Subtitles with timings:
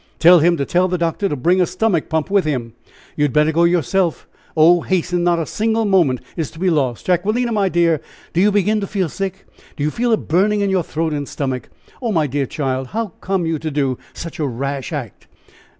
[0.17, 2.73] Tell him to tell the doctor to bring a stomach pump with him.
[3.15, 4.27] You had better go yourself.
[4.57, 7.05] Oh, hasten; not a single moment is to be lost.
[7.05, 8.01] Jacquelina, my dear,
[8.33, 9.45] do you begin to feel sick?
[9.77, 11.69] Do you feel a burning in your throat and stomach?
[12.01, 12.87] Oh, my dear child!
[12.87, 15.27] how came you to do such a rash act?"